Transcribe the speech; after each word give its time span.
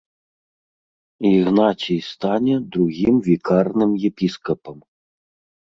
Ігнацій 1.31 1.99
стане 2.11 2.55
другім 2.77 3.15
вікарным 3.29 3.91
епіскапам. 4.11 4.77